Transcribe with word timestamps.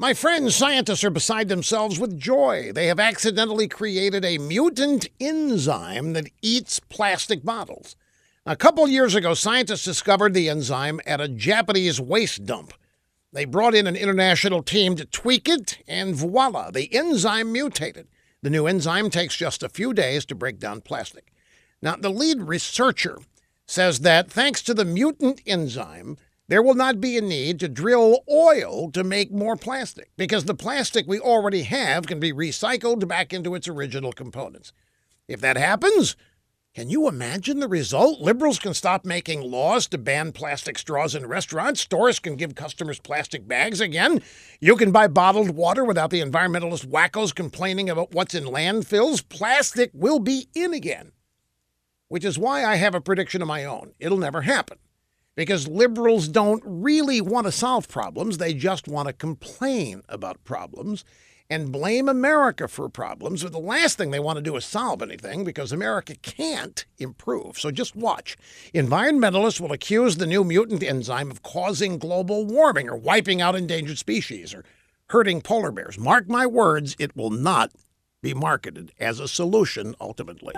My 0.00 0.14
friends, 0.14 0.56
scientists 0.56 1.04
are 1.04 1.10
beside 1.10 1.48
themselves 1.50 2.00
with 2.00 2.18
joy. 2.18 2.72
They 2.72 2.86
have 2.86 2.98
accidentally 2.98 3.68
created 3.68 4.24
a 4.24 4.38
mutant 4.38 5.06
enzyme 5.20 6.14
that 6.14 6.30
eats 6.40 6.80
plastic 6.80 7.44
bottles. 7.44 7.96
A 8.46 8.56
couple 8.56 8.88
years 8.88 9.14
ago, 9.14 9.34
scientists 9.34 9.84
discovered 9.84 10.32
the 10.32 10.48
enzyme 10.48 11.02
at 11.04 11.20
a 11.20 11.28
Japanese 11.28 12.00
waste 12.00 12.46
dump. 12.46 12.72
They 13.34 13.44
brought 13.44 13.74
in 13.74 13.86
an 13.86 13.94
international 13.94 14.62
team 14.62 14.96
to 14.96 15.04
tweak 15.04 15.50
it, 15.50 15.76
and 15.86 16.14
voila, 16.14 16.70
the 16.70 16.88
enzyme 16.94 17.52
mutated. 17.52 18.08
The 18.40 18.48
new 18.48 18.66
enzyme 18.66 19.10
takes 19.10 19.36
just 19.36 19.62
a 19.62 19.68
few 19.68 19.92
days 19.92 20.24
to 20.24 20.34
break 20.34 20.58
down 20.58 20.80
plastic. 20.80 21.30
Now, 21.82 21.96
the 21.96 22.08
lead 22.08 22.40
researcher 22.44 23.18
says 23.66 24.00
that 24.00 24.30
thanks 24.30 24.62
to 24.62 24.72
the 24.72 24.86
mutant 24.86 25.42
enzyme, 25.46 26.16
there 26.50 26.64
will 26.64 26.74
not 26.74 27.00
be 27.00 27.16
a 27.16 27.20
need 27.20 27.60
to 27.60 27.68
drill 27.68 28.24
oil 28.28 28.90
to 28.90 29.04
make 29.04 29.30
more 29.30 29.54
plastic 29.54 30.10
because 30.16 30.46
the 30.46 30.54
plastic 30.54 31.06
we 31.06 31.20
already 31.20 31.62
have 31.62 32.08
can 32.08 32.18
be 32.18 32.32
recycled 32.32 33.06
back 33.06 33.32
into 33.32 33.54
its 33.54 33.68
original 33.68 34.12
components. 34.12 34.72
If 35.28 35.40
that 35.42 35.56
happens, 35.56 36.16
can 36.74 36.90
you 36.90 37.06
imagine 37.06 37.60
the 37.60 37.68
result? 37.68 38.20
Liberals 38.20 38.58
can 38.58 38.74
stop 38.74 39.04
making 39.04 39.42
laws 39.42 39.86
to 39.88 39.98
ban 39.98 40.32
plastic 40.32 40.76
straws 40.76 41.14
in 41.14 41.24
restaurants. 41.26 41.82
Stores 41.82 42.18
can 42.18 42.34
give 42.34 42.56
customers 42.56 42.98
plastic 42.98 43.46
bags 43.46 43.80
again. 43.80 44.20
You 44.60 44.74
can 44.74 44.90
buy 44.90 45.06
bottled 45.06 45.50
water 45.50 45.84
without 45.84 46.10
the 46.10 46.20
environmentalist 46.20 46.84
wackos 46.84 47.32
complaining 47.32 47.88
about 47.88 48.12
what's 48.12 48.34
in 48.34 48.42
landfills. 48.42 49.22
Plastic 49.28 49.92
will 49.94 50.18
be 50.18 50.48
in 50.56 50.74
again, 50.74 51.12
which 52.08 52.24
is 52.24 52.40
why 52.40 52.64
I 52.64 52.74
have 52.74 52.96
a 52.96 53.00
prediction 53.00 53.40
of 53.40 53.46
my 53.46 53.64
own. 53.64 53.92
It'll 54.00 54.18
never 54.18 54.42
happen 54.42 54.78
because 55.40 55.66
liberals 55.66 56.28
don't 56.28 56.62
really 56.66 57.18
want 57.22 57.46
to 57.46 57.50
solve 57.50 57.88
problems. 57.88 58.36
They 58.36 58.52
just 58.52 58.86
want 58.86 59.06
to 59.06 59.14
complain 59.14 60.02
about 60.06 60.44
problems 60.44 61.02
and 61.48 61.72
blame 61.72 62.10
America 62.10 62.68
for 62.68 62.90
problems. 62.90 63.42
But 63.42 63.52
the 63.52 63.58
last 63.58 63.96
thing 63.96 64.10
they 64.10 64.20
want 64.20 64.36
to 64.36 64.42
do 64.42 64.54
is 64.56 64.66
solve 64.66 65.00
anything 65.00 65.42
because 65.42 65.72
America 65.72 66.14
can't 66.16 66.84
improve. 66.98 67.58
So 67.58 67.70
just 67.70 67.96
watch. 67.96 68.36
Environmentalists 68.74 69.62
will 69.62 69.72
accuse 69.72 70.18
the 70.18 70.26
new 70.26 70.44
mutant 70.44 70.82
enzyme 70.82 71.30
of 71.30 71.42
causing 71.42 71.96
global 71.96 72.44
warming 72.44 72.90
or 72.90 72.96
wiping 72.96 73.40
out 73.40 73.56
endangered 73.56 73.96
species 73.96 74.52
or 74.52 74.62
hurting 75.06 75.40
polar 75.40 75.72
bears. 75.72 75.98
Mark 75.98 76.28
my 76.28 76.44
words, 76.44 76.94
it 76.98 77.16
will 77.16 77.30
not 77.30 77.72
be 78.20 78.34
marketed 78.34 78.92
as 79.00 79.18
a 79.18 79.26
solution 79.26 79.94
ultimately. 80.02 80.52